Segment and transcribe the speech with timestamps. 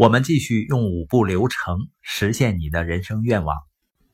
[0.00, 3.58] 我们继续用五步流程实现你的人生愿望。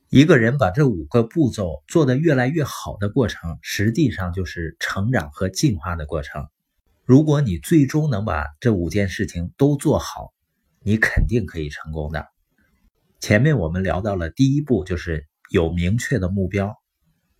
[0.08, 6.48] 一个人把这五个步骤做得越来越好的过程，实际上就是成长和进化的过程。
[7.04, 10.34] 如果你最终能把这五件事情都做好，
[10.82, 12.26] 你肯定可以成功的。
[13.20, 16.70] 前面我们聊到了第一步，就是有明确的目标；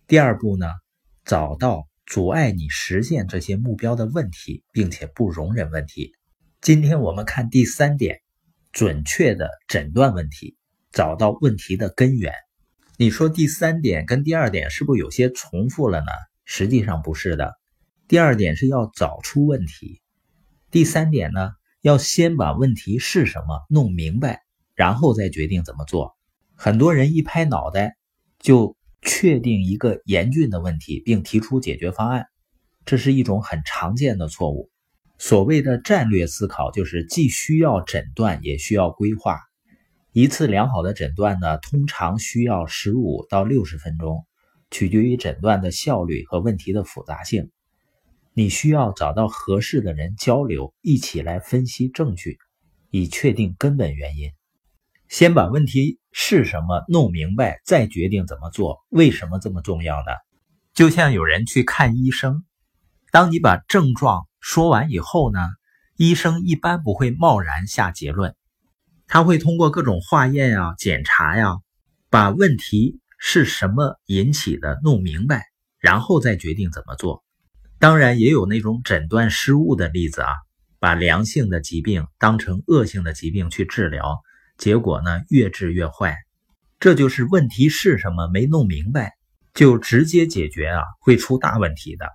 [0.07, 0.67] 第二步呢，
[1.25, 6.13] 找到阻碍你实现这些目标的问题，并且不容忍问题。
[6.61, 8.21] 今天我们看第三点。
[8.77, 10.55] 准确的诊断问题，
[10.91, 12.31] 找到问题的根源。
[12.95, 16.11] 你说第三点跟第二点是不是有些重复了呢？
[16.45, 17.55] 实际上不是的。
[18.07, 19.99] 第二点是要找出问题，
[20.69, 24.43] 第三点呢，要先把问题是什么弄明白，
[24.75, 26.15] 然后再决定怎么做。
[26.53, 27.97] 很多人一拍脑袋
[28.37, 32.27] 就确定一个严峻的问题，并提出解决方案，
[32.85, 34.69] 这是一种很常见的错误。
[35.19, 39.39] 所谓的战略思考，就是既需要诊断，也需要规划。
[40.11, 44.27] 一次良好的诊断呢，通常需要十五到六十分钟，
[44.69, 47.49] 取决于诊断的效率和问题的复杂性。
[48.33, 52.37] 你需要找到合适的人交流，一起来分析证据，
[52.91, 54.31] 以确定根本原因。
[55.07, 58.85] 先把问题是什么弄明白，再决定怎么做。
[58.89, 60.11] 为什么这么重要呢？
[60.75, 62.43] 就像有人去看医生，
[63.11, 64.27] 当你把症状。
[64.39, 65.39] 说完以后呢，
[65.95, 68.35] 医生一般不会贸然下结论，
[69.07, 71.57] 他会通过各种化验呀、检查呀，
[72.09, 75.45] 把问题是什么引起的弄明白，
[75.79, 77.23] 然后再决定怎么做。
[77.79, 80.29] 当然，也有那种诊断失误的例子啊，
[80.79, 84.21] 把良性的疾病当成恶性的疾病去治疗，
[84.57, 86.15] 结果呢越治越坏。
[86.79, 89.13] 这就是问题是什么没弄明白，
[89.53, 92.07] 就直接解决啊，会出大问题的。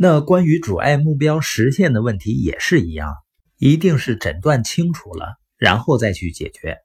[0.00, 3.16] 那关于阻碍目标实现的问题也是一样，
[3.58, 6.78] 一定是诊断清楚了，然后再去解决。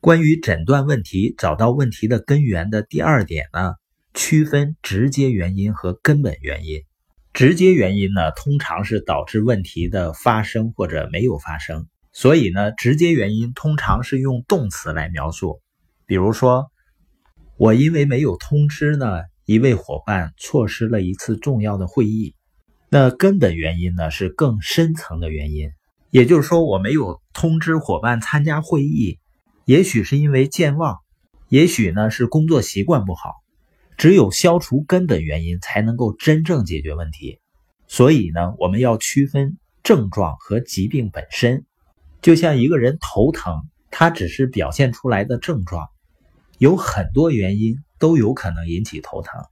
[0.00, 3.76] 关于诊断问题、找到问题的根源的第二点呢，
[4.12, 6.82] 区分直接原因和根本原因。
[7.32, 15.62] 直接原因呢，通常是导致问题的发生或者没有发生，所以呢，直接原因通常是用动词来描述。
[16.04, 16.66] 比如说，
[17.56, 22.34] 我因为没有通知呢，一位伙伴错失了一次重要的会议。
[22.90, 25.72] 那根本原因呢，是更深层的原因，
[26.10, 29.18] 也就是说，我没有通知伙伴参加会议，
[29.66, 30.98] 也许是因为健忘，
[31.48, 33.34] 也许呢是工作习惯不好。
[33.98, 37.40] 只有消除根本原因，才能够真正解决问题。
[37.88, 41.66] 所以呢，我们要区分症状和疾病本身。
[42.22, 45.88] 就像一个人头疼，他只是表现出来的症状，
[46.56, 49.42] 有很多原因都有可能引起头疼。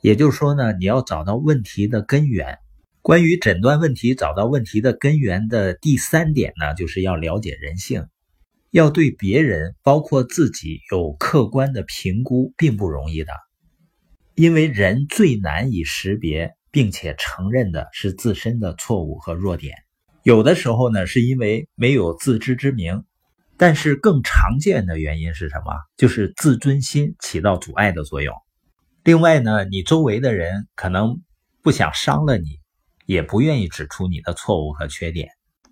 [0.00, 2.58] 也就是说呢，你要找到问题的根源。
[3.04, 8.06] 关于诊断问题、找到问题的根源的第三点呢，就是要了解人性，
[8.70, 13.34] 要对别人，包括自己有客观的评估，并不容易的。
[14.34, 19.76] 因为人最难以识别并且承认的是自身的错误和弱点，
[20.22, 23.04] 有的时候呢，是因为没有自知之明，
[23.58, 25.74] 但是更常见的原因是什么？
[25.98, 28.34] 就是自尊心起到阻碍的作用。
[29.02, 31.20] 另外呢，你周围的人可能
[31.62, 32.63] 不想伤了你。
[33.06, 35.28] 也不愿意指出你的错误和缺点，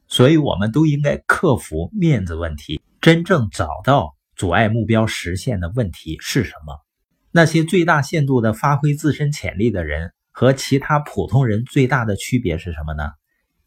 [0.07, 6.79] 所以我们都应该克服面子问题，真正找到阻碍目标实现的问题是什么。
[7.31, 13.11] 那些最大限度的发挥自身潜力的人和其他普通人最大的区别是什么呢？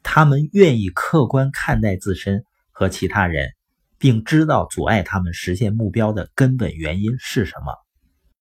[0.04, 3.50] 他们愿意客观看待自身和其他人，
[3.98, 7.74] 并知道阻碍他们实现目标的根本原因是什么。